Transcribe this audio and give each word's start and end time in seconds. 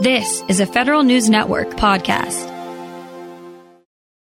This 0.00 0.44
is 0.46 0.60
a 0.60 0.66
Federal 0.66 1.02
News 1.02 1.28
Network 1.28 1.70
podcast. 1.70 2.46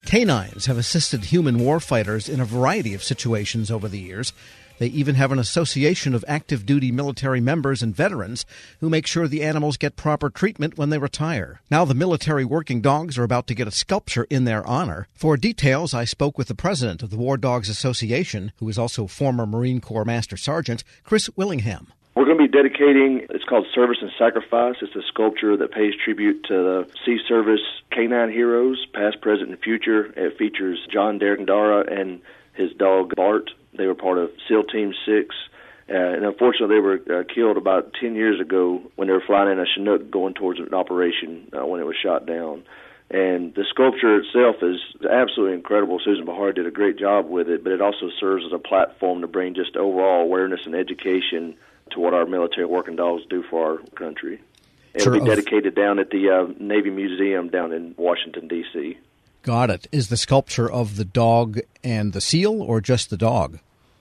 Canines 0.05 0.67
have 0.67 0.77
assisted 0.77 1.25
human 1.25 1.57
warfighters 1.57 2.29
in 2.29 2.39
a 2.39 2.45
variety 2.45 2.93
of 2.93 3.03
situations 3.03 3.69
over 3.69 3.89
the 3.89 3.99
years. 3.99 4.31
They 4.79 4.87
even 4.87 5.15
have 5.15 5.33
an 5.33 5.39
association 5.39 6.15
of 6.15 6.23
active 6.29 6.65
duty 6.65 6.93
military 6.93 7.41
members 7.41 7.83
and 7.83 7.93
veterans 7.93 8.45
who 8.79 8.89
make 8.89 9.05
sure 9.05 9.27
the 9.27 9.43
animals 9.43 9.75
get 9.75 9.97
proper 9.97 10.29
treatment 10.29 10.77
when 10.77 10.91
they 10.91 10.97
retire. 10.97 11.59
Now, 11.69 11.83
the 11.83 11.93
military 11.93 12.45
working 12.45 12.79
dogs 12.79 13.17
are 13.17 13.23
about 13.23 13.45
to 13.47 13.53
get 13.53 13.67
a 13.67 13.71
sculpture 13.71 14.27
in 14.29 14.45
their 14.45 14.65
honor. 14.65 15.09
For 15.13 15.35
details, 15.35 15.93
I 15.93 16.05
spoke 16.05 16.37
with 16.37 16.47
the 16.47 16.55
president 16.55 17.03
of 17.03 17.09
the 17.09 17.17
War 17.17 17.35
Dogs 17.35 17.67
Association, 17.67 18.53
who 18.59 18.69
is 18.69 18.79
also 18.79 19.07
former 19.07 19.45
Marine 19.45 19.81
Corps 19.81 20.05
Master 20.05 20.37
Sergeant, 20.37 20.85
Chris 21.03 21.29
Willingham. 21.35 21.91
We're 22.15 22.23
going 22.23 22.37
to 22.37 22.47
be 22.47 22.49
dedicating, 22.49 23.27
it's 23.29 23.43
called 23.43 23.67
Service 23.75 23.97
and 23.99 24.09
Sacrifice. 24.17 24.75
It's 24.81 24.95
a 24.95 25.01
sculpture 25.05 25.57
that 25.57 25.73
pays 25.73 25.93
tribute 26.01 26.45
to 26.45 26.53
the 26.53 26.87
Sea 27.05 27.17
Service 27.27 27.59
canine 27.91 28.31
heroes, 28.31 28.85
past, 28.93 29.19
present, 29.19 29.49
and 29.49 29.59
future. 29.59 30.13
It 30.15 30.37
features 30.37 30.79
John 30.89 31.19
Douangdara 31.19 31.91
and 31.91 32.21
his 32.53 32.71
dog 32.71 33.13
Bart. 33.17 33.51
They 33.77 33.85
were 33.85 33.95
part 33.95 34.17
of 34.17 34.29
SEAL 34.47 34.63
Team 34.63 34.93
6. 35.05 35.35
Uh, 35.89 35.93
and 35.93 36.23
unfortunately, 36.23 36.77
they 36.77 36.79
were 36.79 37.19
uh, 37.19 37.23
killed 37.25 37.57
about 37.57 37.93
10 37.99 38.15
years 38.15 38.39
ago 38.39 38.81
when 38.95 39.09
they 39.09 39.13
were 39.13 39.23
flying 39.27 39.51
in 39.51 39.59
a 39.59 39.65
Chinook 39.65 40.09
going 40.09 40.35
towards 40.35 40.61
an 40.61 40.73
operation 40.73 41.49
uh, 41.51 41.65
when 41.65 41.81
it 41.81 41.85
was 41.85 41.97
shot 42.01 42.25
down. 42.25 42.63
And 43.09 43.53
the 43.55 43.65
sculpture 43.69 44.15
itself 44.21 44.63
is 44.63 44.79
absolutely 45.03 45.55
incredible. 45.55 45.99
Susan 46.01 46.25
Bahary 46.25 46.55
did 46.55 46.65
a 46.65 46.71
great 46.71 46.97
job 46.97 47.27
with 47.27 47.49
it, 47.49 47.61
but 47.61 47.73
it 47.73 47.81
also 47.81 48.09
serves 48.21 48.45
as 48.45 48.53
a 48.53 48.57
platform 48.57 49.19
to 49.19 49.27
bring 49.27 49.53
just 49.53 49.75
overall 49.75 50.21
awareness 50.21 50.61
and 50.65 50.75
education 50.75 51.55
to 51.91 51.99
what 51.99 52.13
our 52.13 52.25
military 52.25 52.65
working 52.65 52.95
dogs 52.95 53.23
do 53.29 53.43
for 53.49 53.73
our 53.73 53.77
country. 53.95 54.41
It'll 54.93 55.19
be 55.19 55.25
dedicated 55.25 55.75
down 55.75 55.99
at 55.99 56.09
the 56.09 56.29
uh, 56.29 56.53
Navy 56.59 56.89
Museum 56.89 57.49
down 57.49 57.73
in 57.73 57.95
Washington, 57.97 58.47
D.C. 58.47 58.97
Got 59.43 59.69
it. 59.69 59.87
Is 59.91 60.07
the 60.07 60.17
sculpture 60.17 60.71
of 60.71 60.95
the 60.95 61.05
dog 61.05 61.59
and 61.83 62.13
the 62.13 62.21
seal, 62.21 62.61
or 62.61 62.81
just 62.81 63.09
the 63.09 63.17
dog? 63.17 63.59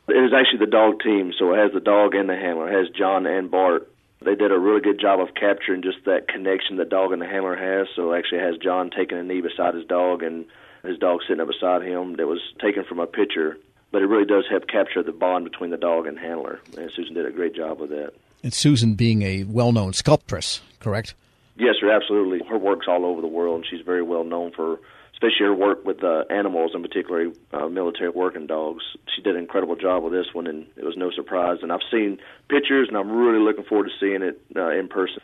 It 0.08 0.12
is 0.12 0.32
actually 0.32 0.60
the 0.60 0.70
dog 0.70 1.02
team, 1.02 1.32
so 1.38 1.52
it 1.52 1.58
has 1.58 1.72
the 1.72 1.80
dog 1.80 2.14
and 2.14 2.28
the 2.28 2.36
handler. 2.36 2.70
It 2.70 2.84
has 2.84 2.94
John 2.96 3.26
and 3.26 3.50
Bart. 3.50 3.90
They 4.24 4.34
did 4.34 4.52
a 4.52 4.58
really 4.58 4.80
good 4.80 5.00
job 5.00 5.20
of 5.20 5.34
capturing 5.34 5.82
just 5.82 6.04
that 6.06 6.28
connection 6.28 6.76
the 6.76 6.84
dog 6.84 7.12
and 7.12 7.20
the 7.20 7.26
handler 7.26 7.56
has. 7.56 7.88
So 7.94 8.12
it 8.12 8.18
actually 8.18 8.38
has 8.38 8.56
John 8.56 8.90
taking 8.90 9.18
a 9.18 9.22
knee 9.22 9.40
beside 9.40 9.74
his 9.74 9.84
dog 9.86 10.22
and 10.22 10.46
his 10.82 10.98
dog 10.98 11.20
sitting 11.26 11.40
up 11.40 11.48
beside 11.48 11.82
him. 11.82 12.16
That 12.16 12.26
was 12.26 12.40
taken 12.60 12.84
from 12.84 13.00
a 13.00 13.06
picture, 13.06 13.58
but 13.94 14.02
it 14.02 14.06
really 14.06 14.24
does 14.24 14.44
help 14.50 14.66
capture 14.66 15.04
the 15.04 15.12
bond 15.12 15.44
between 15.44 15.70
the 15.70 15.76
dog 15.76 16.08
and 16.08 16.18
handler. 16.18 16.58
And 16.76 16.90
Susan 16.90 17.14
did 17.14 17.26
a 17.26 17.30
great 17.30 17.54
job 17.54 17.78
with 17.78 17.90
that. 17.90 18.12
And 18.42 18.52
Susan 18.52 18.94
being 18.94 19.22
a 19.22 19.44
well-known 19.44 19.92
sculptress, 19.92 20.58
correct? 20.80 21.14
Yes, 21.54 21.76
sir, 21.78 21.92
absolutely. 21.92 22.44
Her 22.48 22.58
work's 22.58 22.88
all 22.88 23.06
over 23.06 23.20
the 23.20 23.28
world, 23.28 23.58
and 23.58 23.66
she's 23.70 23.86
very 23.86 24.02
well 24.02 24.24
known 24.24 24.50
for 24.50 24.80
especially 25.12 25.46
her 25.46 25.54
work 25.54 25.84
with 25.84 26.02
uh, 26.02 26.24
animals, 26.28 26.72
and 26.74 26.82
particularly 26.82 27.32
uh, 27.52 27.68
military 27.68 28.10
working 28.10 28.48
dogs. 28.48 28.82
She 29.14 29.22
did 29.22 29.36
an 29.36 29.42
incredible 29.42 29.76
job 29.76 30.02
with 30.02 30.12
this 30.12 30.26
one, 30.34 30.48
and 30.48 30.66
it 30.76 30.84
was 30.84 30.96
no 30.96 31.12
surprise. 31.12 31.58
And 31.62 31.70
I've 31.70 31.86
seen 31.88 32.18
pictures, 32.48 32.88
and 32.88 32.96
I'm 32.96 33.12
really 33.12 33.38
looking 33.38 33.62
forward 33.62 33.84
to 33.84 33.92
seeing 34.00 34.22
it 34.22 34.40
uh, 34.56 34.70
in 34.70 34.88
person. 34.88 35.22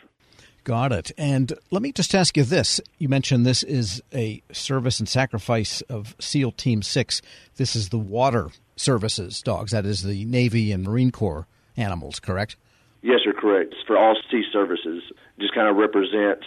Got 0.63 0.91
it. 0.91 1.11
And 1.17 1.53
let 1.71 1.81
me 1.81 1.91
just 1.91 2.13
ask 2.13 2.37
you 2.37 2.43
this. 2.43 2.79
You 2.99 3.09
mentioned 3.09 3.45
this 3.45 3.63
is 3.63 4.01
a 4.13 4.43
service 4.51 4.99
and 4.99 5.09
sacrifice 5.09 5.81
of 5.81 6.15
SEAL 6.19 6.51
Team 6.51 6.83
6. 6.83 7.21
This 7.55 7.75
is 7.75 7.89
the 7.89 7.97
water 7.97 8.49
services 8.75 9.41
dogs, 9.41 9.71
that 9.71 9.85
is 9.85 10.03
the 10.03 10.25
Navy 10.25 10.71
and 10.71 10.83
Marine 10.83 11.11
Corps 11.11 11.47
animals, 11.77 12.19
correct? 12.19 12.57
Yes, 13.01 13.21
you're 13.25 13.33
correct. 13.33 13.73
It's 13.73 13.87
for 13.87 13.97
all 13.97 14.15
sea 14.29 14.43
services. 14.51 15.03
It 15.09 15.41
just 15.41 15.55
kind 15.55 15.67
of 15.67 15.77
represents 15.77 16.45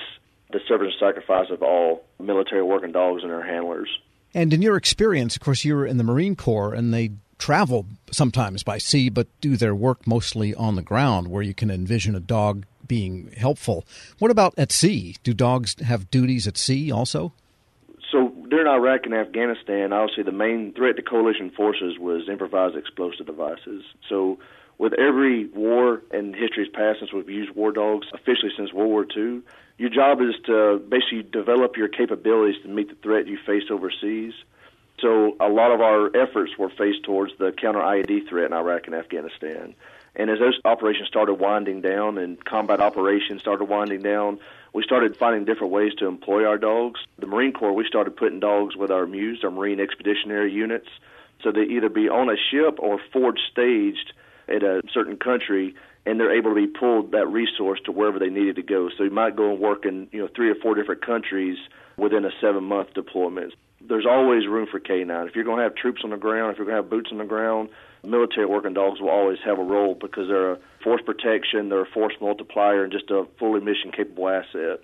the 0.52 0.60
service 0.68 0.92
and 1.00 1.08
sacrifice 1.08 1.50
of 1.50 1.62
all 1.62 2.04
military 2.20 2.62
working 2.62 2.92
dogs 2.92 3.22
and 3.22 3.32
their 3.32 3.44
handlers. 3.44 3.88
And 4.32 4.52
in 4.52 4.62
your 4.62 4.76
experience, 4.76 5.36
of 5.36 5.42
course, 5.42 5.64
you 5.64 5.74
were 5.74 5.86
in 5.86 5.96
the 5.96 6.04
Marine 6.04 6.36
Corps, 6.36 6.74
and 6.74 6.92
they 6.92 7.12
travel 7.38 7.86
sometimes 8.10 8.62
by 8.62 8.78
sea, 8.78 9.08
but 9.08 9.28
do 9.40 9.56
their 9.56 9.74
work 9.74 10.06
mostly 10.06 10.54
on 10.54 10.76
the 10.76 10.82
ground, 10.82 11.28
where 11.28 11.42
you 11.42 11.54
can 11.54 11.70
envision 11.70 12.14
a 12.14 12.20
dog 12.20 12.64
being 12.86 13.30
helpful. 13.36 13.84
What 14.18 14.30
about 14.30 14.54
at 14.58 14.72
sea? 14.72 15.16
Do 15.22 15.32
dogs 15.32 15.76
have 15.80 16.10
duties 16.10 16.46
at 16.46 16.56
sea 16.56 16.92
also? 16.92 17.32
So 18.12 18.28
during 18.48 18.66
Iraq 18.66 19.06
and 19.06 19.14
Afghanistan, 19.14 19.92
obviously 19.92 20.22
the 20.22 20.32
main 20.32 20.72
threat 20.74 20.96
to 20.96 21.02
coalition 21.02 21.50
forces 21.50 21.98
was 21.98 22.28
improvised 22.28 22.76
explosive 22.76 23.26
devices. 23.26 23.82
So 24.08 24.38
with 24.78 24.92
every 24.94 25.46
war 25.48 26.02
in 26.12 26.34
history's 26.34 26.68
past 26.68 27.00
since 27.00 27.12
we've 27.12 27.28
used 27.28 27.54
war 27.56 27.72
dogs, 27.72 28.06
officially 28.12 28.52
since 28.56 28.72
World 28.72 28.90
War 28.90 29.06
II, 29.16 29.40
your 29.78 29.90
job 29.90 30.20
is 30.20 30.34
to 30.46 30.80
basically 30.88 31.22
develop 31.22 31.76
your 31.76 31.88
capabilities 31.88 32.60
to 32.62 32.68
meet 32.68 32.88
the 32.88 32.94
threat 33.02 33.26
you 33.26 33.38
face 33.44 33.64
overseas. 33.70 34.32
A 35.40 35.48
lot 35.48 35.72
of 35.72 35.80
our 35.80 36.14
efforts 36.16 36.52
were 36.58 36.70
faced 36.70 37.04
towards 37.04 37.32
the 37.38 37.52
counter 37.52 37.80
IED 37.80 38.28
threat 38.28 38.46
in 38.46 38.52
Iraq 38.52 38.86
and 38.86 38.94
Afghanistan. 38.94 39.74
And 40.16 40.30
as 40.30 40.38
those 40.38 40.58
operations 40.64 41.08
started 41.08 41.34
winding 41.34 41.80
down 41.80 42.18
and 42.18 42.42
combat 42.44 42.80
operations 42.80 43.40
started 43.40 43.64
winding 43.64 44.02
down, 44.02 44.38
we 44.72 44.82
started 44.82 45.16
finding 45.16 45.44
different 45.44 45.72
ways 45.72 45.92
to 45.98 46.06
employ 46.06 46.44
our 46.44 46.58
dogs. 46.58 47.00
The 47.18 47.26
Marine 47.26 47.52
Corps, 47.52 47.72
we 47.72 47.86
started 47.86 48.16
putting 48.16 48.40
dogs 48.40 48.76
with 48.76 48.90
our 48.90 49.06
MEUs, 49.06 49.42
our 49.42 49.50
Marine 49.50 49.80
Expeditionary 49.80 50.52
Units, 50.52 50.88
so 51.42 51.50
they 51.50 51.62
either 51.62 51.88
be 51.88 52.08
on 52.08 52.28
a 52.30 52.36
ship 52.50 52.78
or 52.78 53.00
forward 53.12 53.40
staged 53.50 54.12
at 54.48 54.62
a 54.62 54.82
certain 54.92 55.16
country 55.16 55.74
and 56.06 56.20
they're 56.20 56.36
able 56.36 56.50
to 56.50 56.54
be 56.54 56.66
pulled 56.66 57.12
that 57.12 57.26
resource 57.28 57.80
to 57.84 57.92
wherever 57.92 58.18
they 58.18 58.28
needed 58.28 58.56
to 58.56 58.62
go. 58.62 58.90
So 58.96 59.04
you 59.04 59.10
might 59.10 59.36
go 59.36 59.50
and 59.50 59.58
work 59.58 59.86
in 59.86 60.08
you 60.12 60.20
know 60.20 60.28
three 60.34 60.50
or 60.50 60.54
four 60.54 60.74
different 60.74 61.04
countries 61.04 61.56
within 61.96 62.24
a 62.24 62.30
seven 62.40 62.64
month 62.64 62.94
deployment. 62.94 63.54
There's 63.86 64.06
always 64.06 64.46
room 64.46 64.66
for 64.70 64.80
K9. 64.80 65.28
If 65.28 65.34
you're 65.34 65.44
going 65.44 65.58
to 65.58 65.64
have 65.64 65.74
troops 65.74 66.02
on 66.04 66.10
the 66.10 66.16
ground, 66.16 66.52
if 66.52 66.58
you're 66.58 66.66
going 66.66 66.76
to 66.76 66.82
have 66.82 66.90
boots 66.90 67.10
on 67.12 67.18
the 67.18 67.24
ground, 67.24 67.68
military 68.02 68.46
working 68.46 68.72
dogs 68.72 69.00
will 69.00 69.10
always 69.10 69.38
have 69.44 69.58
a 69.58 69.62
role 69.62 69.94
because 69.94 70.28
they're 70.28 70.52
a 70.52 70.58
force 70.82 71.02
protection, 71.04 71.68
they're 71.68 71.82
a 71.82 71.86
force 71.86 72.14
multiplier, 72.20 72.84
and 72.84 72.92
just 72.92 73.10
a 73.10 73.26
fully 73.38 73.60
mission 73.60 73.90
capable 73.92 74.28
asset. 74.28 74.80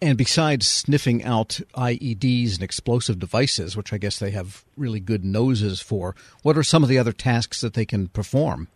And 0.00 0.16
besides 0.16 0.68
sniffing 0.68 1.24
out 1.24 1.60
IEDs 1.74 2.54
and 2.54 2.62
explosive 2.62 3.18
devices, 3.18 3.76
which 3.76 3.92
I 3.92 3.98
guess 3.98 4.18
they 4.18 4.30
have 4.30 4.64
really 4.76 5.00
good 5.00 5.24
noses 5.24 5.80
for, 5.80 6.14
what 6.42 6.56
are 6.56 6.62
some 6.62 6.84
of 6.84 6.88
the 6.88 6.98
other 6.98 7.12
tasks 7.12 7.60
that 7.62 7.74
they 7.74 7.84
can 7.84 8.08
perform? 8.08 8.68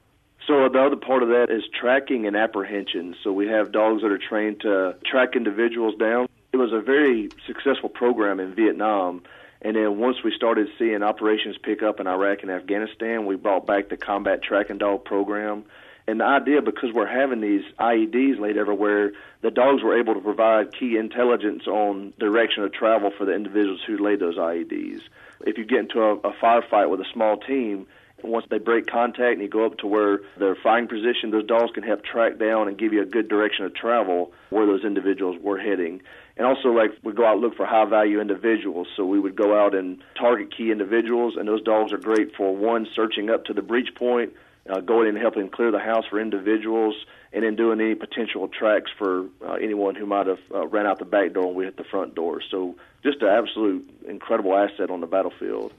So 0.47 0.69
the 0.69 0.83
other 0.83 0.97
part 0.97 1.23
of 1.23 1.29
that 1.29 1.47
is 1.51 1.63
tracking 1.81 2.27
and 2.27 2.37
apprehension. 2.37 3.15
So 3.23 3.33
we 3.33 3.47
have 3.47 3.71
dogs 3.71 4.03
that 4.03 4.11
are 4.11 4.19
trained 4.19 4.61
to 4.63 4.97
track 5.07 5.37
individuals 5.37 5.95
down. 5.95 6.27
It 6.53 6.57
was 6.57 6.73
a 6.73 6.81
very 6.81 7.31
successful 7.47 7.89
program 7.89 8.41
in 8.41 8.53
Vietnam. 8.55 9.23
And 9.65 9.77
then 9.77 9.99
once 9.99 10.19
we 10.25 10.33
started 10.33 10.69
seeing 10.79 11.03
operations 11.03 11.57
pick 11.63 11.83
up 11.83 12.01
in 12.01 12.09
Iraq 12.09 12.43
and 12.43 12.51
Afghanistan, 12.51 13.27
we 13.27 13.37
brought 13.37 13.67
back 13.67 13.89
the 13.89 13.97
combat 13.97 14.43
tracking 14.43 14.79
dog 14.79 15.05
program. 15.05 15.65
And 16.09 16.19
the 16.19 16.25
idea, 16.25 16.61
because 16.63 16.93
we're 16.93 17.07
having 17.07 17.41
these 17.41 17.63
IEDs 17.79 18.41
laid 18.41 18.57
everywhere, 18.57 19.13
the 19.41 19.53
dogs 19.53 19.85
were 19.85 19.97
able 19.97 20.15
to 20.15 20.21
provide 20.21 20.73
key 20.73 20.97
intelligence 20.97 21.69
on 21.69 22.13
direction 22.19 22.65
of 22.65 22.73
travel 22.73 23.13
for 23.17 23.25
the 23.25 23.35
individuals 23.35 23.81
who 23.87 23.99
laid 23.99 24.19
those 24.19 24.37
IEDs. 24.37 25.01
If 25.47 25.59
you 25.59 25.65
get 25.65 25.79
into 25.79 26.01
a, 26.01 26.15
a 26.17 26.33
firefight 26.33 26.91
with 26.91 27.01
a 27.01 27.07
small 27.13 27.37
team, 27.37 27.87
once 28.25 28.47
they 28.51 28.59
break 28.59 28.87
contact 28.87 29.33
and 29.33 29.43
you 29.43 29.49
go 29.49 29.67
up 29.67 29.79
to 29.79 29.87
where 29.87 30.21
they're 30.39 30.57
fighting 30.63 30.89
position, 30.89 31.31
those 31.31 31.47
dogs 31.47 31.73
can 31.73 31.83
help 31.83 32.05
track 32.05 32.39
down 32.39 32.69
and 32.69 32.79
give 32.79 32.93
you 32.93 33.03
a 33.03 33.07
good 33.07 33.29
direction 33.29 33.65
of 33.65 33.75
travel 33.75 34.33
where 34.51 34.67
those 34.67 34.85
individuals 34.85 35.37
were 35.41 35.59
heading. 35.59 36.03
And 36.37 36.47
also, 36.47 36.69
like, 36.69 36.91
we 37.03 37.13
go 37.13 37.27
out 37.27 37.35
and 37.35 37.43
look 37.43 37.57
for 37.57 37.67
high 37.67 37.85
value 37.85 38.21
individuals. 38.21 38.89
So 38.97 39.05
we 39.05 39.21
would 39.21 39.37
go 39.37 39.59
out 39.59 39.75
and 39.75 40.03
target 40.19 40.55
key 40.57 40.71
individuals, 40.71 41.35
and 41.37 41.47
those 41.47 41.63
dogs 41.63 41.93
are 41.93 41.99
great 41.99 42.35
for 42.37 42.57
one, 42.57 42.87
searching 42.95 43.29
up 43.29 43.45
to 43.47 43.53
the 43.53 43.63
breach 43.63 43.95
point, 43.95 44.33
uh, 44.69 44.81
going 44.81 45.09
in 45.09 45.17
and 45.17 45.23
helping 45.23 45.49
clear 45.49 45.71
the 45.71 45.79
house 45.79 46.05
for 46.09 46.21
individuals, 46.21 46.95
and 47.33 47.45
then 47.45 47.57
doing 47.57 47.81
any 47.81 47.95
potential 47.95 48.49
tracks 48.49 48.91
for 48.97 49.27
uh, 49.47 49.55
anyone 49.55 49.95
who 49.95 50.07
might 50.07 50.27
have 50.27 50.39
uh, 50.55 50.67
ran 50.67 50.87
out 50.87 50.99
the 50.99 51.05
back 51.05 51.33
door 51.33 51.47
and 51.47 51.57
we 51.57 51.65
hit 51.65 51.77
the 51.77 51.85
front 51.85 52.15
door. 52.15 52.41
So 52.51 52.77
just 53.03 53.23
an 53.23 53.29
absolute 53.29 53.89
incredible 54.07 54.57
asset 54.57 54.91
on 54.91 55.01
the 55.01 55.07
battlefield. 55.07 55.73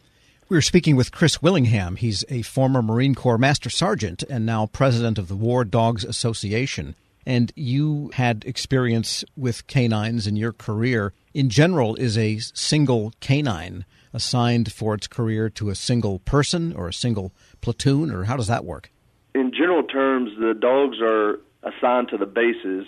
We 0.54 0.58
are 0.58 0.62
speaking 0.62 0.96
with 0.96 1.12
Chris 1.12 1.42
Willingham. 1.42 1.96
He's 1.96 2.24
a 2.30 2.44
former 2.44 2.84
Marine 2.84 3.16
Corps 3.16 3.40
Master 3.40 3.72
Sergeant 3.72 4.22
and 4.30 4.46
now 4.46 4.68
president 4.68 5.18
of 5.18 5.28
the 5.28 5.36
War 5.36 5.66
Dogs 5.66 6.04
Association. 6.04 6.94
And 7.26 7.52
you 7.56 8.12
had 8.14 8.44
experience 8.46 9.26
with 9.36 9.66
canines 9.66 10.28
in 10.28 10.36
your 10.36 10.54
career. 10.54 11.12
In 11.34 11.50
general, 11.50 11.96
is 11.96 12.20
a 12.20 12.38
single 12.38 13.14
canine 13.20 13.84
assigned 14.14 14.72
for 14.72 14.94
its 14.94 15.08
career 15.08 15.50
to 15.50 15.72
a 15.72 15.76
single 15.76 16.20
person 16.20 16.72
or 16.74 16.88
a 16.88 16.94
single 16.94 17.32
platoon, 17.62 18.12
or 18.12 18.26
how 18.26 18.38
does 18.38 18.46
that 18.46 18.64
work? 18.64 18.92
In 19.34 19.52
general 19.58 19.82
terms, 19.82 20.30
the 20.40 20.54
dogs 20.54 20.98
are 21.02 21.40
assigned 21.64 22.10
to 22.10 22.18
the 22.18 22.28
bases 22.28 22.86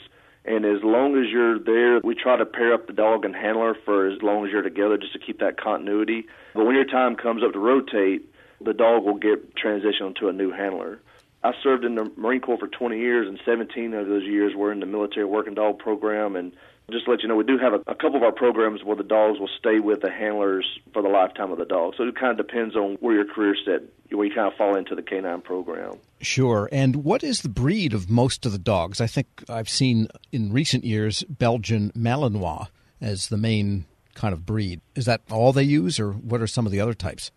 and 0.47 0.65
as 0.65 0.83
long 0.83 1.18
as 1.18 1.31
you're 1.31 1.57
there, 1.57 2.00
we 2.03 2.13
try 2.13 2.38
to 2.38 2.45
pair 2.45 2.74
up 2.74 2.88
the 2.88 2.94
dog 2.94 3.25
and 3.25 3.36
handler 3.36 3.75
for 3.86 4.07
as 4.07 4.21
long 4.21 4.45
as 4.45 4.51
you're 4.51 4.62
together 4.62 4.97
just 4.97 5.13
to 5.13 5.19
keep 5.19 5.39
that 5.39 5.59
continuity. 5.59 6.27
But 6.53 6.65
when 6.65 6.75
your 6.75 6.86
time 6.86 7.15
comes 7.15 7.44
up 7.44 7.53
to 7.53 7.59
rotate, 7.59 8.31
the 8.62 8.74
dog 8.74 9.03
will 9.03 9.18
get 9.18 9.56
transitioned 9.56 10.18
to 10.18 10.30
a 10.30 10.33
new 10.33 10.51
handler. 10.51 11.00
I 11.44 11.53
served 11.62 11.83
in 11.83 11.95
the 11.95 12.12
Marine 12.15 12.42
Corps 12.42 12.57
for 12.57 12.68
20 12.68 12.97
years, 12.97 13.27
and 13.27 13.39
17 13.45 13.94
of 13.94 14.07
those 14.07 14.24
years 14.24 14.53
were 14.56 14.71
in 14.71 14.80
the 14.80 14.86
military 14.86 15.25
working 15.25 15.53
dog 15.53 15.80
program. 15.80 16.36
And 16.36 16.53
just 16.91 17.05
to 17.05 17.11
let 17.11 17.21
you 17.21 17.27
know, 17.27 17.35
we 17.35 17.43
do 17.43 17.57
have 17.57 17.73
a, 17.73 17.79
a 17.87 17.95
couple 17.95 18.15
of 18.15 18.23
our 18.23 18.31
programs 18.31 18.83
where 18.83 18.95
the 18.95 19.03
dogs 19.03 19.39
will 19.39 19.49
stay 19.59 19.79
with 19.79 20.01
the 20.01 20.11
handlers 20.11 20.65
for 20.93 21.01
the 21.01 21.09
lifetime 21.09 21.51
of 21.51 21.57
the 21.57 21.65
dog. 21.65 21.93
So 21.97 22.03
it 22.03 22.15
kind 22.15 22.39
of 22.39 22.45
depends 22.45 22.75
on 22.75 22.97
where 22.99 23.15
your 23.15 23.25
career 23.25 23.55
set, 23.65 23.81
where 24.15 24.27
you 24.27 24.33
kind 24.33 24.51
of 24.51 24.57
fall 24.57 24.75
into 24.75 24.95
the 24.95 25.01
canine 25.01 25.41
program. 25.41 25.97
Sure. 26.21 26.69
And 26.71 26.97
what 26.97 27.23
is 27.23 27.41
the 27.41 27.49
breed 27.49 27.93
of 27.93 28.09
most 28.09 28.45
of 28.45 28.51
the 28.51 28.59
dogs? 28.59 29.01
I 29.01 29.07
think 29.07 29.27
I've 29.49 29.69
seen 29.69 30.09
in 30.31 30.53
recent 30.53 30.83
years 30.83 31.23
Belgian 31.23 31.91
Malinois 31.91 32.67
as 33.01 33.29
the 33.29 33.38
main 33.38 33.85
kind 34.13 34.33
of 34.33 34.45
breed. 34.45 34.79
Is 34.95 35.05
that 35.05 35.21
all 35.29 35.53
they 35.53 35.63
use, 35.63 35.99
or 35.99 36.11
what 36.11 36.41
are 36.41 36.47
some 36.47 36.65
of 36.65 36.71
the 36.71 36.79
other 36.79 36.93
types? 36.93 37.31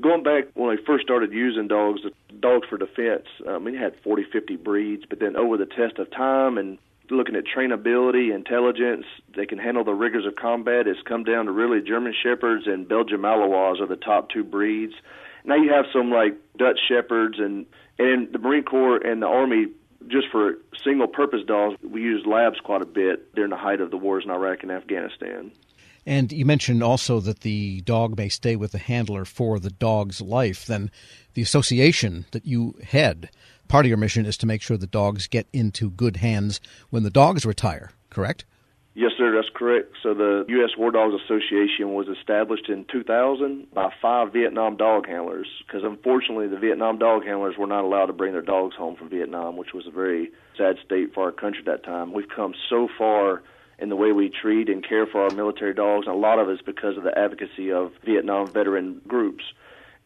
Going 0.00 0.22
back 0.22 0.44
when 0.54 0.70
I 0.70 0.76
first 0.86 1.04
started 1.04 1.32
using 1.32 1.68
dogs, 1.68 2.02
the 2.02 2.12
dogs 2.36 2.68
for 2.68 2.78
defense, 2.78 3.26
um, 3.46 3.64
we 3.64 3.76
had 3.76 3.94
40, 4.02 4.24
50 4.32 4.56
breeds, 4.56 5.04
but 5.08 5.18
then 5.18 5.36
over 5.36 5.56
the 5.56 5.66
test 5.66 5.98
of 5.98 6.10
time 6.10 6.56
and 6.56 6.78
looking 7.10 7.36
at 7.36 7.44
trainability, 7.44 8.34
intelligence, 8.34 9.04
they 9.36 9.46
can 9.46 9.58
handle 9.58 9.84
the 9.84 9.94
rigors 9.94 10.26
of 10.26 10.36
combat. 10.36 10.86
It's 10.86 11.00
come 11.06 11.24
down 11.24 11.46
to 11.46 11.52
really 11.52 11.80
German 11.80 12.14
Shepherds 12.22 12.66
and 12.66 12.88
Belgian 12.88 13.18
Malinois 13.18 13.80
are 13.80 13.86
the 13.86 13.96
top 13.96 14.30
two 14.30 14.44
breeds. 14.44 14.94
Now 15.44 15.56
you 15.56 15.72
have 15.72 15.86
some 15.92 16.10
like 16.10 16.36
Dutch 16.58 16.78
Shepherds 16.88 17.38
and 17.38 17.66
and 17.98 18.32
the 18.32 18.38
Marine 18.38 18.62
Corps 18.62 18.98
and 18.98 19.22
the 19.22 19.26
Army 19.26 19.66
just 20.06 20.28
for 20.30 20.58
single 20.84 21.08
purpose 21.08 21.40
dogs, 21.46 21.76
we 21.82 22.00
used 22.00 22.26
labs 22.26 22.58
quite 22.60 22.82
a 22.82 22.86
bit 22.86 23.34
during 23.34 23.50
the 23.50 23.56
height 23.56 23.80
of 23.80 23.90
the 23.90 23.96
wars 23.96 24.24
in 24.24 24.30
Iraq 24.30 24.62
and 24.62 24.70
Afghanistan. 24.70 25.50
And 26.08 26.32
you 26.32 26.46
mentioned 26.46 26.82
also 26.82 27.20
that 27.20 27.40
the 27.40 27.82
dog 27.82 28.16
may 28.16 28.30
stay 28.30 28.56
with 28.56 28.72
the 28.72 28.78
handler 28.78 29.26
for 29.26 29.58
the 29.58 29.68
dog's 29.68 30.22
life. 30.22 30.64
Then 30.64 30.90
the 31.34 31.42
association 31.42 32.24
that 32.30 32.46
you 32.46 32.76
head, 32.82 33.28
part 33.68 33.84
of 33.84 33.90
your 33.90 33.98
mission 33.98 34.24
is 34.24 34.38
to 34.38 34.46
make 34.46 34.62
sure 34.62 34.78
the 34.78 34.86
dogs 34.86 35.26
get 35.26 35.48
into 35.52 35.90
good 35.90 36.16
hands 36.16 36.62
when 36.88 37.02
the 37.02 37.10
dogs 37.10 37.44
retire, 37.44 37.90
correct? 38.08 38.46
Yes, 38.94 39.10
sir, 39.18 39.34
that's 39.36 39.50
correct. 39.54 39.96
So 40.02 40.14
the 40.14 40.46
U.S. 40.48 40.70
War 40.78 40.90
Dogs 40.90 41.14
Association 41.26 41.92
was 41.92 42.08
established 42.08 42.70
in 42.70 42.86
2000 42.90 43.70
by 43.74 43.92
five 44.00 44.32
Vietnam 44.32 44.78
dog 44.78 45.06
handlers 45.06 45.46
because 45.66 45.82
unfortunately 45.84 46.48
the 46.48 46.58
Vietnam 46.58 46.98
dog 46.98 47.26
handlers 47.26 47.56
were 47.58 47.66
not 47.66 47.84
allowed 47.84 48.06
to 48.06 48.14
bring 48.14 48.32
their 48.32 48.40
dogs 48.40 48.74
home 48.74 48.96
from 48.96 49.10
Vietnam, 49.10 49.58
which 49.58 49.74
was 49.74 49.86
a 49.86 49.90
very 49.90 50.30
sad 50.56 50.76
state 50.82 51.12
for 51.12 51.24
our 51.24 51.32
country 51.32 51.60
at 51.60 51.66
that 51.66 51.84
time. 51.84 52.14
We've 52.14 52.30
come 52.34 52.54
so 52.70 52.88
far 52.96 53.42
in 53.78 53.88
the 53.88 53.96
way 53.96 54.12
we 54.12 54.28
treat 54.28 54.68
and 54.68 54.86
care 54.86 55.06
for 55.06 55.22
our 55.22 55.30
military 55.30 55.74
dogs, 55.74 56.06
and 56.06 56.14
a 56.14 56.18
lot 56.18 56.38
of 56.38 56.48
it's 56.48 56.62
because 56.62 56.96
of 56.96 57.04
the 57.04 57.16
advocacy 57.16 57.72
of 57.72 57.92
Vietnam 58.04 58.46
veteran 58.46 59.00
groups. 59.06 59.44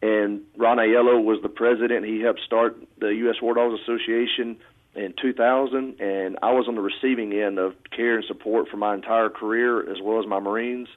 And 0.01 0.41
Ron 0.57 0.77
Aiello 0.77 1.23
was 1.23 1.41
the 1.41 1.49
president. 1.49 2.05
He 2.05 2.19
helped 2.19 2.41
start 2.41 2.77
the 2.99 3.07
U.S. 3.07 3.41
War 3.41 3.53
Dogs 3.53 3.79
Association 3.81 4.57
in 4.95 5.13
2000, 5.19 5.99
and 5.99 6.37
I 6.43 6.51
was 6.51 6.67
on 6.67 6.75
the 6.75 6.81
receiving 6.81 7.33
end 7.33 7.57
of 7.57 7.73
care 7.95 8.17
and 8.17 8.25
support 8.25 8.67
for 8.69 8.77
my 8.77 8.93
entire 8.93 9.29
career 9.29 9.89
as 9.89 10.01
well 10.01 10.19
as 10.19 10.27
my 10.27 10.39
Marines. 10.39 10.87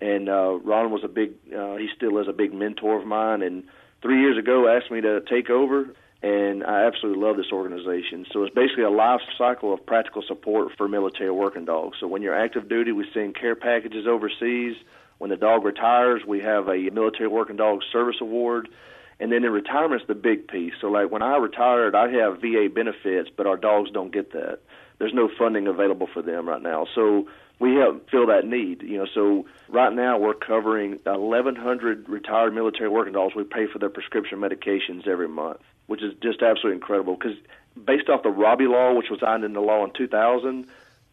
And 0.00 0.28
uh, 0.28 0.58
Ron 0.62 0.90
was 0.90 1.02
a 1.04 1.08
big, 1.08 1.32
uh, 1.54 1.76
he 1.76 1.88
still 1.94 2.18
is 2.18 2.28
a 2.28 2.32
big 2.32 2.54
mentor 2.54 2.98
of 2.98 3.06
mine. 3.06 3.42
And 3.42 3.64
three 4.02 4.20
years 4.20 4.38
ago, 4.38 4.68
asked 4.68 4.90
me 4.90 5.00
to 5.00 5.20
take 5.22 5.50
over, 5.50 5.88
and 6.24 6.64
I 6.64 6.86
absolutely 6.86 7.22
love 7.22 7.36
this 7.36 7.52
organization. 7.52 8.24
So 8.32 8.44
it's 8.44 8.54
basically 8.54 8.84
a 8.84 8.90
life 8.90 9.20
cycle 9.36 9.74
of 9.74 9.84
practical 9.84 10.22
support 10.26 10.72
for 10.74 10.88
military 10.88 11.30
working 11.30 11.66
dogs. 11.66 11.98
So 12.00 12.06
when 12.06 12.22
you're 12.22 12.34
active 12.34 12.66
duty, 12.66 12.92
we 12.92 13.06
send 13.12 13.38
care 13.38 13.54
packages 13.54 14.06
overseas. 14.06 14.74
When 15.18 15.28
the 15.28 15.36
dog 15.36 15.64
retires, 15.64 16.22
we 16.26 16.40
have 16.40 16.66
a 16.68 16.88
military 16.90 17.28
working 17.28 17.56
dog 17.56 17.80
service 17.92 18.16
award 18.22 18.70
and 19.20 19.30
then 19.30 19.44
in 19.44 19.52
retirement's 19.52 20.06
the 20.08 20.14
big 20.14 20.48
piece. 20.48 20.72
So 20.80 20.86
like 20.86 21.10
when 21.10 21.20
I 21.20 21.36
retired, 21.36 21.94
I 21.94 22.10
have 22.12 22.40
VA 22.40 22.68
benefits, 22.74 23.28
but 23.36 23.46
our 23.46 23.58
dogs 23.58 23.90
don't 23.90 24.10
get 24.10 24.32
that. 24.32 24.60
There's 24.98 25.12
no 25.12 25.28
funding 25.38 25.66
available 25.66 26.08
for 26.10 26.22
them 26.22 26.48
right 26.48 26.62
now. 26.62 26.86
So 26.94 27.28
we 27.58 27.74
help 27.74 28.10
fill 28.10 28.26
that 28.26 28.46
need. 28.46 28.82
You 28.82 28.98
know, 28.98 29.06
so 29.14 29.46
right 29.68 29.92
now 29.92 30.18
we're 30.18 30.34
covering 30.34 30.98
1,100 31.04 32.08
retired 32.08 32.54
military 32.54 32.88
working 32.88 33.12
dogs. 33.12 33.34
We 33.34 33.44
pay 33.44 33.66
for 33.66 33.78
their 33.78 33.90
prescription 33.90 34.38
medications 34.38 35.06
every 35.06 35.28
month, 35.28 35.60
which 35.86 36.02
is 36.02 36.14
just 36.22 36.42
absolutely 36.42 36.76
incredible. 36.76 37.16
Because 37.16 37.36
based 37.84 38.08
off 38.08 38.22
the 38.22 38.30
Robby 38.30 38.66
Law, 38.66 38.94
which 38.94 39.10
was 39.10 39.20
signed 39.20 39.44
into 39.44 39.60
law 39.60 39.84
in 39.84 39.92
2000, 39.92 40.66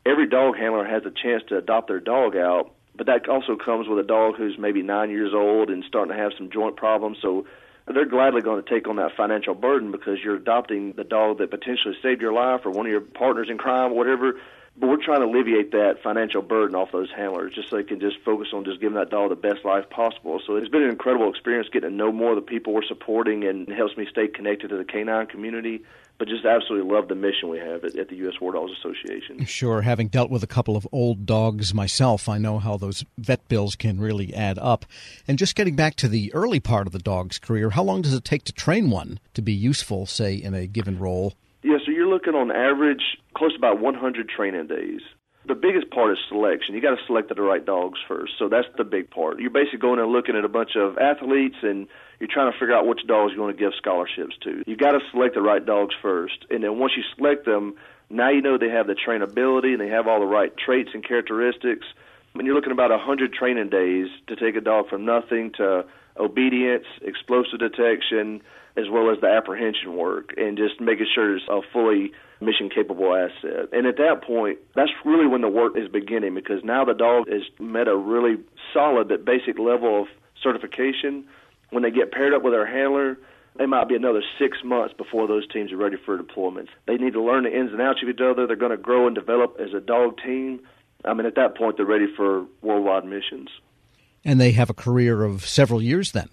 every 0.05 0.27
dog 0.27 0.57
handler 0.57 0.85
has 0.85 1.03
a 1.05 1.11
chance 1.11 1.43
to 1.49 1.57
adopt 1.57 1.87
their 1.87 1.99
dog 1.99 2.35
out. 2.35 2.73
But 2.95 3.07
that 3.07 3.29
also 3.29 3.55
comes 3.55 3.87
with 3.87 3.99
a 3.99 4.07
dog 4.07 4.35
who's 4.35 4.57
maybe 4.57 4.81
nine 4.81 5.09
years 5.09 5.33
old 5.33 5.69
and 5.69 5.83
starting 5.87 6.13
to 6.13 6.21
have 6.21 6.33
some 6.37 6.49
joint 6.49 6.75
problems. 6.75 7.19
So 7.21 7.45
they're 7.87 8.05
gladly 8.05 8.41
going 8.41 8.61
to 8.61 8.69
take 8.69 8.87
on 8.87 8.97
that 8.97 9.15
financial 9.15 9.53
burden 9.53 9.91
because 9.91 10.19
you're 10.23 10.35
adopting 10.35 10.93
the 10.93 11.03
dog 11.03 11.37
that 11.37 11.49
potentially 11.49 11.95
saved 12.01 12.21
your 12.21 12.33
life 12.33 12.61
or 12.65 12.71
one 12.71 12.85
of 12.85 12.91
your 12.91 13.01
partners 13.01 13.47
in 13.49 13.57
crime, 13.57 13.95
whatever. 13.95 14.39
But 14.77 14.87
we're 14.87 15.03
trying 15.03 15.19
to 15.19 15.27
alleviate 15.27 15.71
that 15.71 15.97
financial 16.01 16.41
burden 16.41 16.75
off 16.75 16.91
those 16.91 17.09
handlers 17.15 17.53
just 17.53 17.69
so 17.69 17.75
they 17.75 17.83
can 17.83 17.99
just 17.99 18.17
focus 18.23 18.47
on 18.53 18.63
just 18.63 18.79
giving 18.79 18.95
that 18.95 19.09
dog 19.09 19.29
the 19.29 19.35
best 19.35 19.65
life 19.65 19.89
possible. 19.89 20.41
So 20.45 20.55
it's 20.55 20.69
been 20.69 20.83
an 20.83 20.89
incredible 20.89 21.29
experience 21.29 21.67
getting 21.71 21.89
to 21.89 21.95
know 21.95 22.11
more 22.11 22.31
of 22.31 22.35
the 22.37 22.41
people 22.41 22.73
we're 22.73 22.83
supporting 22.83 23.43
and 23.43 23.67
it 23.67 23.75
helps 23.75 23.97
me 23.97 24.07
stay 24.09 24.27
connected 24.27 24.69
to 24.69 24.77
the 24.77 24.85
canine 24.85 25.27
community 25.27 25.83
but 26.21 26.27
just 26.27 26.45
absolutely 26.45 26.87
love 26.93 27.07
the 27.07 27.15
mission 27.15 27.49
we 27.49 27.57
have 27.57 27.83
at, 27.83 27.95
at, 27.95 28.09
the 28.09 28.15
U.S. 28.17 28.39
War 28.39 28.53
Dogs 28.53 28.71
Association. 28.77 29.43
Sure. 29.45 29.81
Having 29.81 30.09
dealt 30.09 30.29
with 30.29 30.43
a 30.43 30.47
couple 30.47 30.77
of 30.77 30.87
old 30.91 31.25
dogs 31.25 31.73
myself, 31.73 32.29
I 32.29 32.37
know 32.37 32.59
how 32.59 32.77
those 32.77 33.03
vet 33.17 33.47
bills 33.47 33.75
can 33.75 33.99
really 33.99 34.31
add 34.31 34.59
up. 34.59 34.85
And 35.27 35.39
just 35.39 35.55
getting 35.55 35.75
back 35.75 35.95
to 35.95 36.07
the 36.07 36.31
early 36.35 36.59
part 36.59 36.85
of 36.85 36.93
the 36.93 36.99
dog's 36.99 37.39
career, 37.39 37.71
how 37.71 37.81
long 37.81 38.03
does 38.03 38.13
it 38.13 38.23
take 38.23 38.43
to 38.43 38.53
train 38.53 38.91
one 38.91 39.19
to 39.33 39.41
be 39.41 39.51
useful, 39.51 40.05
say, 40.05 40.35
in 40.35 40.53
a 40.53 40.67
given 40.67 40.99
role? 40.99 41.33
Looking 42.11 42.35
on 42.35 42.51
average 42.51 43.15
close 43.33 43.53
to 43.53 43.57
about 43.57 43.79
100 43.79 44.27
training 44.27 44.67
days. 44.67 44.99
The 45.47 45.55
biggest 45.55 45.89
part 45.91 46.11
is 46.11 46.17
selection. 46.27 46.75
You 46.75 46.81
got 46.81 46.97
to 46.97 47.01
select 47.07 47.33
the 47.33 47.41
right 47.41 47.65
dogs 47.65 47.99
first. 48.05 48.33
So 48.37 48.49
that's 48.49 48.67
the 48.77 48.83
big 48.83 49.09
part. 49.09 49.39
You're 49.39 49.49
basically 49.49 49.79
going 49.79 49.97
and 49.97 50.11
looking 50.11 50.35
at 50.35 50.43
a 50.43 50.49
bunch 50.49 50.71
of 50.75 50.97
athletes 50.97 51.55
and 51.61 51.87
you're 52.19 52.27
trying 52.29 52.51
to 52.51 52.59
figure 52.59 52.75
out 52.75 52.85
which 52.85 53.07
dogs 53.07 53.31
you 53.33 53.39
want 53.39 53.57
to 53.57 53.63
give 53.63 53.71
scholarships 53.77 54.35
to. 54.43 54.61
You 54.67 54.75
got 54.75 54.91
to 54.91 54.99
select 55.09 55.35
the 55.35 55.41
right 55.41 55.65
dogs 55.65 55.95
first. 56.01 56.45
And 56.49 56.65
then 56.65 56.79
once 56.79 56.91
you 56.97 57.03
select 57.15 57.45
them, 57.45 57.75
now 58.09 58.29
you 58.29 58.41
know 58.41 58.57
they 58.57 58.67
have 58.67 58.87
the 58.87 58.95
trainability 58.95 59.71
and 59.71 59.79
they 59.79 59.87
have 59.87 60.05
all 60.05 60.19
the 60.19 60.25
right 60.25 60.51
traits 60.57 60.89
and 60.93 61.07
characteristics. 61.07 61.85
When 62.33 62.45
you're 62.45 62.55
looking 62.55 62.73
about 62.73 62.91
100 62.91 63.31
training 63.31 63.69
days 63.69 64.07
to 64.27 64.35
take 64.35 64.57
a 64.57 64.61
dog 64.61 64.89
from 64.89 65.05
nothing 65.05 65.53
to 65.55 65.85
obedience, 66.19 66.87
explosive 67.03 67.59
detection, 67.59 68.41
as 68.77 68.85
well 68.89 69.11
as 69.11 69.19
the 69.21 69.27
apprehension 69.27 69.95
work, 69.95 70.33
and 70.37 70.57
just 70.57 70.79
making 70.79 71.07
sure 71.13 71.35
it's 71.35 71.45
a 71.49 71.61
fully 71.73 72.11
mission 72.39 72.69
capable 72.69 73.15
asset. 73.15 73.69
And 73.71 73.85
at 73.85 73.97
that 73.97 74.23
point, 74.25 74.59
that's 74.75 74.91
really 75.05 75.27
when 75.27 75.41
the 75.41 75.49
work 75.49 75.77
is 75.77 75.87
beginning 75.87 76.33
because 76.33 76.63
now 76.63 76.83
the 76.83 76.93
dog 76.93 77.29
has 77.29 77.43
met 77.59 77.87
a 77.87 77.95
really 77.95 78.37
solid 78.73 79.09
but 79.09 79.25
basic 79.25 79.59
level 79.59 80.01
of 80.01 80.07
certification. 80.41 81.25
When 81.69 81.83
they 81.83 81.91
get 81.91 82.11
paired 82.11 82.33
up 82.33 82.41
with 82.41 82.53
our 82.53 82.65
handler, 82.65 83.17
they 83.57 83.65
might 83.65 83.87
be 83.87 83.95
another 83.95 84.23
six 84.39 84.57
months 84.63 84.93
before 84.97 85.27
those 85.27 85.47
teams 85.47 85.71
are 85.71 85.77
ready 85.77 85.97
for 86.03 86.17
deployments. 86.17 86.69
They 86.87 86.95
need 86.95 87.13
to 87.13 87.21
learn 87.21 87.43
the 87.43 87.55
ins 87.55 87.71
and 87.71 87.81
outs 87.81 88.01
of 88.01 88.09
each 88.09 88.19
other. 88.21 88.47
They're 88.47 88.55
going 88.55 88.71
to 88.71 88.77
grow 88.77 89.07
and 89.07 89.15
develop 89.15 89.57
as 89.59 89.73
a 89.73 89.79
dog 89.79 90.17
team. 90.23 90.61
I 91.05 91.13
mean, 91.13 91.25
at 91.25 91.35
that 91.35 91.57
point, 91.57 91.77
they're 91.77 91.85
ready 91.85 92.07
for 92.15 92.45
worldwide 92.61 93.05
missions. 93.05 93.49
And 94.23 94.39
they 94.39 94.51
have 94.51 94.69
a 94.69 94.73
career 94.73 95.23
of 95.23 95.45
several 95.45 95.81
years 95.81 96.11
then. 96.11 96.29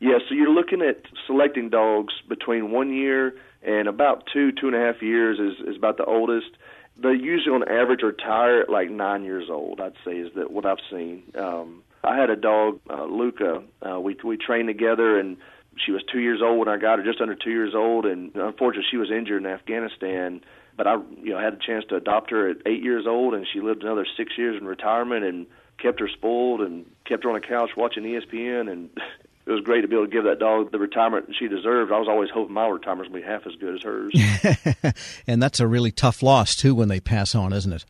Yeah, 0.00 0.18
so 0.28 0.34
you're 0.34 0.50
looking 0.50 0.80
at 0.80 1.02
selecting 1.26 1.70
dogs 1.70 2.14
between 2.28 2.70
one 2.70 2.92
year 2.92 3.34
and 3.62 3.88
about 3.88 4.24
two, 4.32 4.52
two 4.52 4.68
and 4.68 4.76
a 4.76 4.80
half 4.80 5.02
years 5.02 5.38
is, 5.38 5.66
is 5.66 5.76
about 5.76 5.96
the 5.96 6.04
oldest. 6.04 6.50
They 6.96 7.12
usually, 7.12 7.54
on 7.54 7.68
average, 7.68 8.02
retire 8.02 8.60
at 8.60 8.70
like 8.70 8.90
nine 8.90 9.24
years 9.24 9.48
old. 9.50 9.80
I'd 9.80 9.94
say 10.04 10.12
is 10.12 10.32
that 10.34 10.50
what 10.50 10.66
I've 10.66 10.78
seen. 10.90 11.24
Um, 11.36 11.82
I 12.04 12.16
had 12.16 12.30
a 12.30 12.36
dog, 12.36 12.80
uh, 12.88 13.04
Luca. 13.04 13.62
Uh, 13.82 14.00
we 14.00 14.16
we 14.22 14.36
trained 14.36 14.68
together, 14.68 15.18
and 15.18 15.36
she 15.84 15.92
was 15.92 16.02
two 16.10 16.20
years 16.20 16.40
old 16.42 16.58
when 16.58 16.68
I 16.68 16.76
got 16.76 16.98
her, 16.98 17.04
just 17.04 17.20
under 17.20 17.34
two 17.34 17.50
years 17.50 17.74
old, 17.74 18.06
and 18.06 18.34
unfortunately, 18.34 18.88
she 18.90 18.96
was 18.96 19.10
injured 19.10 19.42
in 19.42 19.50
Afghanistan. 19.50 20.40
But 20.76 20.86
I, 20.86 20.94
you 21.22 21.30
know, 21.30 21.40
had 21.40 21.54
a 21.54 21.58
chance 21.58 21.84
to 21.88 21.96
adopt 21.96 22.30
her 22.30 22.48
at 22.48 22.58
eight 22.66 22.82
years 22.82 23.04
old, 23.06 23.34
and 23.34 23.46
she 23.52 23.60
lived 23.60 23.82
another 23.82 24.06
six 24.16 24.38
years 24.38 24.60
in 24.60 24.66
retirement, 24.66 25.24
and 25.24 25.46
kept 25.82 25.98
her 26.00 26.08
spoiled, 26.08 26.60
and 26.60 26.86
kept 27.04 27.24
her 27.24 27.30
on 27.30 27.36
a 27.36 27.40
couch 27.40 27.70
watching 27.76 28.04
ESPN, 28.04 28.70
and 28.70 28.90
it 29.48 29.52
was 29.52 29.62
great 29.62 29.80
to 29.80 29.88
be 29.88 29.96
able 29.96 30.04
to 30.04 30.12
give 30.12 30.24
that 30.24 30.38
dog 30.38 30.70
the 30.72 30.78
retirement 30.78 31.34
she 31.38 31.48
deserved. 31.48 31.90
I 31.90 31.98
was 31.98 32.06
always 32.06 32.28
hoping 32.28 32.52
my 32.52 32.68
retirement 32.68 33.10
would 33.10 33.18
be 33.18 33.26
half 33.26 33.46
as 33.46 33.54
good 33.54 33.76
as 33.76 33.82
hers. 33.82 34.92
and 35.26 35.42
that's 35.42 35.58
a 35.58 35.66
really 35.66 35.90
tough 35.90 36.22
loss 36.22 36.54
too 36.54 36.74
when 36.74 36.88
they 36.88 37.00
pass 37.00 37.34
on, 37.34 37.54
isn't 37.54 37.72
it? 37.72 37.86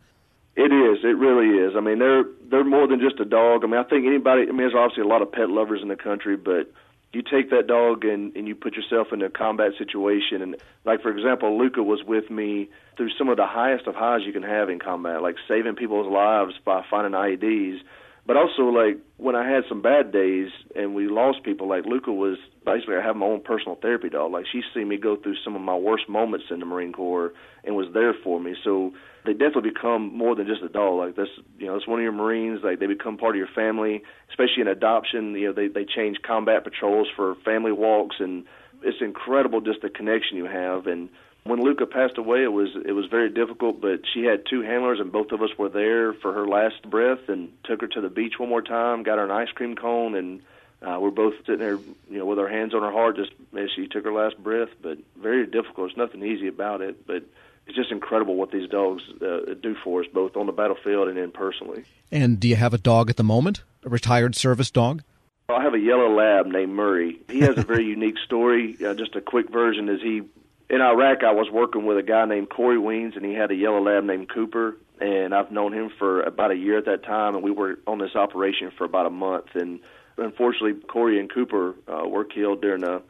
It 0.55 0.73
is. 0.73 1.05
It 1.05 1.17
really 1.17 1.59
is. 1.59 1.75
I 1.77 1.81
mean, 1.81 1.99
they're 1.99 2.25
they're 2.49 2.65
more 2.65 2.87
than 2.87 3.01
just 3.01 3.19
a 3.21 3.25
dog. 3.25 3.65
I 3.65 3.67
mean, 3.67 3.81
I 3.81 3.83
think 3.83 4.07
anybody. 4.07 4.43
I 4.43 4.47
mean, 4.47 4.59
there's 4.59 4.75
obviously 4.75 5.03
a 5.03 5.07
lot 5.07 5.21
of 5.21 5.33
pet 5.33 5.51
lovers 5.51 5.83
in 5.83 5.89
the 5.89 5.97
country, 5.97 6.37
but 6.37 6.73
you 7.13 7.23
take 7.23 7.51
that 7.51 7.67
dog 7.67 8.05
and 8.05 8.35
and 8.37 8.47
you 8.47 8.55
put 8.55 8.75
yourself 8.75 9.09
in 9.13 9.23
a 9.23 9.31
combat 9.31 9.73
situation, 9.79 10.43
and 10.43 10.57
like 10.85 11.03
for 11.03 11.11
example, 11.11 11.59
Luca 11.59 11.83
was 11.83 12.05
with 12.05 12.31
me 12.31 12.69
through 12.97 13.11
some 13.19 13.29
of 13.29 13.37
the 13.37 13.47
highest 13.47 13.87
of 13.87 13.95
highs 13.95 14.23
you 14.25 14.33
can 14.33 14.43
have 14.43 14.69
in 14.69 14.79
combat, 14.79 15.23
like 15.23 15.37
saving 15.49 15.75
people's 15.75 16.11
lives 16.11 16.55
by 16.65 16.85
finding 16.89 17.13
IEDs 17.13 17.81
but 18.29 18.37
also 18.37 18.65
like 18.65 18.99
when 19.17 19.35
I 19.35 19.49
had 19.51 19.65
some 19.71 19.81
bad 19.81 20.13
days 20.13 20.51
and 20.77 20.95
we 20.95 21.09
lost 21.09 21.43
people, 21.45 21.67
like 21.67 21.87
Luca 21.87 22.13
was 22.13 22.37
basically 22.65 22.97
I 22.97 23.03
have 23.03 23.17
my 23.17 23.25
own 23.25 23.41
personal 23.43 23.77
therapy 23.81 24.11
dog. 24.11 24.33
Like 24.33 24.45
she's 24.53 24.65
seen 24.75 24.87
me 24.87 24.99
go 24.99 25.17
through 25.17 25.37
some 25.43 25.57
of 25.57 25.63
my 25.63 25.75
worst 25.75 26.11
moments 26.11 26.45
in 26.51 26.61
the 26.61 26.67
Marine 26.67 26.93
Corps 26.93 27.33
and 27.65 27.75
was 27.75 27.87
there 27.95 28.13
for 28.23 28.39
me. 28.39 28.55
So 28.63 28.93
they 29.25 29.33
definitely 29.33 29.71
become 29.71 30.15
more 30.15 30.37
than 30.37 30.47
just 30.47 30.63
a 30.63 30.69
dog. 30.69 30.99
Like 30.99 31.17
this, 31.17 31.29
you 31.59 31.69
know, 31.69 31.77
it's 31.77 31.89
one 31.89 32.01
of 32.01 32.03
your 32.03 32.13
Marines. 32.13 32.61
Like 32.63 32.81
they 32.81 32.87
become 32.87 33.17
part 33.17 33.35
of 33.35 33.39
your 33.39 33.49
family, 33.55 34.03
especially 34.29 34.61
in 34.61 34.69
adoption. 34.69 35.33
You 35.33 35.47
know, 35.47 35.53
they 35.55 35.69
they 35.69 35.87
change 35.87 36.19
combat 36.21 36.65
patrols 36.65 37.09
for 37.17 37.35
family 37.47 37.73
walks, 37.73 38.17
and 38.21 38.45
it's 38.83 38.99
incredible 39.01 39.63
just 39.63 39.81
the 39.81 39.89
connection 39.89 40.37
you 40.37 40.45
have 40.45 40.87
and 40.87 41.09
when 41.49 41.63
Luca 41.63 41.87
passed 41.87 42.19
away, 42.19 42.43
it 42.43 42.53
was 42.53 42.69
it 42.85 42.93
was 42.93 43.07
very 43.07 43.31
difficult. 43.31 43.81
But 43.81 44.01
she 44.13 44.25
had 44.25 44.45
two 44.49 44.63
handlers, 44.63 45.01
and 45.01 45.11
both 45.11 45.33
of 45.33 45.43
us 45.43 45.51
were 45.59 45.69
there 45.69 46.13
for 46.13 46.33
her 46.33 46.47
last 46.47 46.83
breath, 46.89 47.29
and 47.29 47.53
took 47.65 47.81
her 47.81 47.89
to 47.89 48.01
the 48.01 48.09
beach 48.09 48.35
one 48.39 48.49
more 48.49 48.63
time, 48.63 49.03
got 49.03 49.19
her 49.19 49.25
an 49.25 49.31
ice 49.31 49.51
cream 49.55 49.75
cone, 49.75 50.15
and 50.15 50.41
uh, 50.83 50.99
we're 51.01 51.11
both 51.11 51.35
sitting 51.47 51.59
there, 51.59 51.79
you 52.11 52.19
know, 52.19 52.27
with 52.27 52.39
our 52.39 52.49
hands 52.49 52.75
on 52.75 52.83
her 52.83 52.93
heart, 52.93 53.17
just 53.17 53.33
as 53.57 53.71
she 53.75 53.89
took 53.89 54.05
her 54.05 54.13
last 54.13 54.37
breath. 54.39 54.69
But 54.81 54.99
very 55.17 55.47
difficult. 55.47 55.89
There's 55.89 55.97
nothing 55.97 56.23
easy 56.23 56.49
about 56.49 56.83
it, 56.83 57.07
but 57.07 57.25
it's 57.67 57.77
just 57.77 57.91
incredible 57.91 58.35
what 58.35 58.51
these 58.51 58.69
dogs 58.69 59.03
uh, 59.21 59.55
do 59.61 59.77
for 59.85 60.03
us, 60.03 60.07
both 60.13 60.37
on 60.37 60.47
the 60.47 60.53
battlefield 60.53 61.09
and 61.09 61.17
then 61.17 61.31
personally. 61.31 61.85
And 62.11 62.41
do 62.41 62.49
you 62.49 62.57
have 62.57 62.73
a 62.73 62.79
dog 62.79 63.11
at 63.11 63.17
the 63.17 63.25
moment? 63.25 63.63
A 63.85 63.89
retired 63.89 64.35
service 64.35 64.71
dog? 64.71 65.03
I 65.51 65.63
have 65.63 65.75
a 65.75 65.79
yellow 65.79 66.15
lab 66.15 66.47
named 66.47 66.73
Murray. 66.73 67.21
He 67.29 67.41
has 67.41 67.57
a 67.57 67.63
very 67.63 67.85
unique 67.97 68.19
story. 68.25 68.77
Uh, 68.85 68.95
just 68.95 69.17
a 69.17 69.21
quick 69.21 69.51
version 69.51 69.89
is 69.89 70.01
he 70.03 70.23
in 70.71 70.83
Iraq, 70.83 71.25
I 71.25 71.33
was 71.33 71.49
working 71.51 71.87
with 71.87 71.97
a 71.97 72.03
guy 72.03 72.27
named 72.27 72.51
Kory 72.51 72.79
Wiens, 72.79 73.17
and 73.17 73.25
he 73.25 73.33
had 73.33 73.51
a 73.51 73.55
yellow 73.55 73.83
lab 73.83 74.05
named 74.05 74.29
Cooper. 74.29 74.77
And 75.01 75.35
I've 75.35 75.51
known 75.51 75.73
him 75.73 75.91
for 75.99 76.23
about 76.23 76.51
a 76.51 76.57
year 76.57 76.77
at 76.77 76.85
that 76.87 77.05
time, 77.05 77.35
and 77.35 77.45
we 77.45 77.51
were 77.51 77.79
on 77.87 77.99
this 77.99 78.15
operation 78.15 78.73
for 78.77 78.85
about 78.85 79.07
a 79.07 79.11
month. 79.11 79.47
And 79.55 79.81
unfortunately, 80.17 80.75
Kory 80.89 81.21
and 81.21 81.33
Cooper 81.33 81.75
uh, 81.87 82.07
were 82.09 82.25
killed 82.25 82.61
during 82.61 82.83
a, 82.83 83.01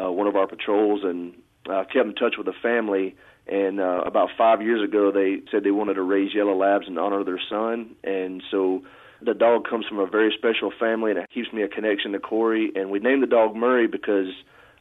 uh, 0.00 0.10
one 0.10 0.26
of 0.26 0.36
our 0.36 0.46
patrols, 0.46 1.00
and 1.02 1.34
I 1.68 1.80
uh, 1.80 1.84
kept 1.84 2.06
in 2.06 2.14
touch 2.14 2.34
with 2.38 2.46
the 2.46 2.54
family. 2.62 3.16
And 3.46 3.80
uh, 3.80 4.02
about 4.06 4.30
five 4.38 4.62
years 4.62 4.88
ago, 4.88 5.10
they 5.10 5.42
said 5.50 5.64
they 5.64 5.72
wanted 5.72 5.94
to 5.94 6.02
raise 6.02 6.32
yellow 6.32 6.56
labs 6.56 6.86
in 6.86 6.96
honor 6.96 7.20
of 7.20 7.26
their 7.26 7.40
son, 7.50 7.96
and 8.04 8.42
so 8.50 8.82
the 9.20 9.34
dog 9.34 9.68
comes 9.68 9.86
from 9.86 9.98
a 9.98 10.06
very 10.06 10.32
special 10.36 10.72
family, 10.78 11.10
and 11.10 11.20
it 11.20 11.28
keeps 11.32 11.52
me 11.52 11.62
a 11.62 11.68
connection 11.68 12.12
to 12.12 12.18
Corey. 12.18 12.72
And 12.74 12.90
we 12.90 12.98
named 12.98 13.22
the 13.22 13.28
dog 13.28 13.54
Murray 13.54 13.86
because 13.86 14.28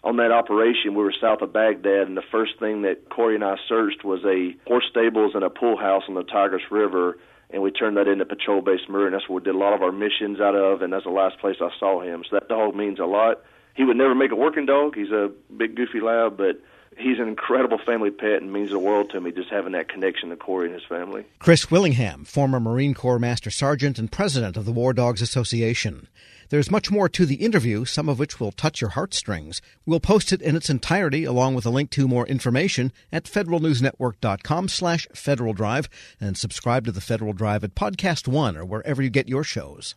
on 0.04 0.18
that 0.18 0.32
operation, 0.32 0.96
we 0.96 1.04
were 1.04 1.14
south 1.20 1.42
of 1.42 1.54
Baghdad, 1.54 2.08
and 2.08 2.18
the 2.18 2.24
first 2.32 2.58
thing 2.60 2.82
that 2.84 3.10
Kory 3.10 3.36
and 3.36 3.44
I 3.44 3.56
searched 3.70 4.04
was 4.04 4.24
a 4.26 4.56
horse 4.68 4.86
stables 4.90 5.34
and 5.36 5.44
a 5.44 5.50
pool 5.50 5.78
house 5.78 6.04
on 6.08 6.16
the 6.16 6.24
Tigris 6.24 6.64
River, 6.72 7.18
and 7.52 7.62
we 7.62 7.72
turned 7.72 7.98
that 7.98 8.08
into 8.08 8.26
Patrol 8.26 8.62
Base 8.62 8.82
Murray, 8.90 9.06
and 9.06 9.14
that's 9.14 9.30
where 9.30 9.40
we 9.40 9.44
did 9.44 9.54
a 9.54 9.58
lot 9.58 9.74
of 9.74 9.84
our 9.84 9.92
missions 9.92 10.40
out 10.40 10.56
of, 10.56 10.82
and 10.82 10.92
that's 10.92 11.04
the 11.04 11.12
last 11.12 11.38
place 11.40 11.58
I 11.62 11.70
saw 11.80 12.02
him. 12.02 12.24
So 12.28 12.38
that 12.40 12.50
dog 12.50 12.76
means 12.76 13.00
a 13.00 13.06
lot. 13.06 13.44
He 13.76 13.84
would 13.84 13.98
never 13.98 14.16
make 14.16 14.32
a 14.32 14.36
working 14.36 14.66
dog. 14.66 14.96
He's 14.96 15.12
a 15.12 15.32
big, 15.56 15.76
goofy 15.76 16.02
lab, 16.02 16.36
but 16.36 16.60
he's 16.98 17.20
an 17.20 17.28
incredible 17.28 17.78
family 17.78 18.12
pet 18.12 18.42
and 18.42 18.52
means 18.52 18.72
the 18.72 18.80
world 18.80 19.12
to 19.12 19.22
me 19.22 19.32
just 19.32 19.50
having 19.50 19.74
that 19.74 19.88
connection 19.88 20.30
to 20.30 20.36
Kory 20.36 20.66
and 20.66 20.76
his 20.76 20.84
family. 20.84 21.26
Chris 21.40 21.70
Willingham, 21.70 22.26
former 22.26 22.60
Marine 22.60 22.94
Corps 22.94 23.20
Master 23.20 23.52
Sergeant 23.52 24.00
and 24.00 24.12
President 24.12 24.58
of 24.58 24.66
the 24.66 24.72
War 24.72 24.94
Dogs 24.94 25.22
Association. 25.22 26.08
There's 26.52 26.70
much 26.70 26.92
more 26.92 27.08
to 27.08 27.26
the 27.26 27.36
interview, 27.36 27.86
some 27.86 28.10
of 28.10 28.20
which 28.20 28.38
will 28.38 28.52
touch 28.52 28.82
your 28.82 28.90
heartstrings. 28.90 29.62
We'll 29.86 30.02
post 30.02 30.34
it 30.34 30.42
in 30.42 30.58
its 30.58 30.70
entirety 30.70 31.24
along 31.24 31.56
with 31.56 31.66
a 31.66 31.70
link 31.70 31.92
to 31.92 32.10
more 32.10 32.28
information 32.28 32.92
at 33.10 33.24
federalnewsnetwork.com 33.24 34.68
slash 34.68 35.08
Federal 35.16 35.54
Drive 35.54 35.88
and 36.20 36.36
subscribe 36.36 36.84
to 36.84 36.92
the 36.92 37.00
Federal 37.00 37.32
Drive 37.32 37.64
at 37.64 37.74
Podcast 37.74 38.28
One 38.28 38.58
or 38.58 38.66
wherever 38.66 39.02
you 39.02 39.10
get 39.10 39.30
your 39.30 39.46
shows. 39.46 39.96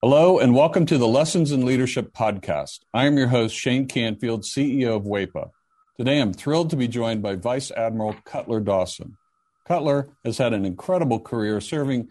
Hello 0.00 0.38
and 0.38 0.54
welcome 0.54 0.86
to 0.86 0.96
the 0.96 1.08
Lessons 1.08 1.50
in 1.50 1.66
Leadership 1.66 2.12
podcast. 2.12 2.78
I 2.94 3.06
am 3.06 3.18
your 3.18 3.26
host, 3.26 3.56
Shane 3.56 3.88
Canfield, 3.88 4.44
CEO 4.44 4.94
of 4.94 5.02
WEPA. 5.02 5.50
Today 5.96 6.20
I'm 6.20 6.32
thrilled 6.32 6.70
to 6.70 6.76
be 6.76 6.86
joined 6.86 7.20
by 7.20 7.34
Vice 7.34 7.72
Admiral 7.72 8.14
Cutler 8.24 8.60
Dawson. 8.60 9.16
Cutler 9.66 10.10
has 10.24 10.38
had 10.38 10.52
an 10.52 10.64
incredible 10.64 11.18
career 11.18 11.60
serving 11.60 12.10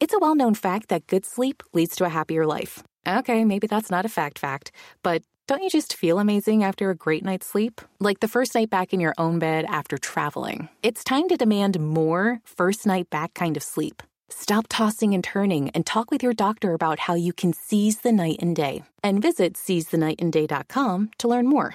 It's 0.00 0.14
a 0.14 0.18
well 0.18 0.34
known 0.34 0.54
fact 0.54 0.88
that 0.88 1.06
good 1.06 1.26
sleep 1.26 1.62
leads 1.74 1.94
to 1.96 2.04
a 2.04 2.08
happier 2.08 2.46
life. 2.46 2.82
Okay, 3.06 3.44
maybe 3.44 3.66
that's 3.66 3.90
not 3.90 4.06
a 4.06 4.08
fact 4.08 4.38
fact, 4.38 4.72
but 5.02 5.22
don't 5.46 5.62
you 5.62 5.68
just 5.68 5.94
feel 5.94 6.18
amazing 6.18 6.64
after 6.64 6.88
a 6.88 6.94
great 6.94 7.22
night's 7.22 7.46
sleep? 7.46 7.82
Like 7.98 8.20
the 8.20 8.28
first 8.28 8.54
night 8.54 8.70
back 8.70 8.94
in 8.94 9.00
your 9.00 9.12
own 9.18 9.38
bed 9.38 9.66
after 9.68 9.98
traveling. 9.98 10.70
It's 10.82 11.04
time 11.04 11.28
to 11.28 11.36
demand 11.36 11.78
more 11.78 12.40
first 12.44 12.86
night 12.86 13.10
back 13.10 13.34
kind 13.34 13.58
of 13.58 13.62
sleep. 13.62 14.02
Stop 14.30 14.66
tossing 14.70 15.12
and 15.12 15.22
turning 15.22 15.68
and 15.70 15.84
talk 15.84 16.10
with 16.10 16.22
your 16.22 16.32
doctor 16.32 16.72
about 16.72 17.00
how 17.00 17.14
you 17.14 17.34
can 17.34 17.52
seize 17.52 17.98
the 17.98 18.12
night 18.12 18.36
and 18.40 18.56
day. 18.56 18.84
And 19.04 19.20
visit 19.20 19.54
seizethenightandday.com 19.54 21.10
to 21.18 21.28
learn 21.28 21.46
more. 21.46 21.74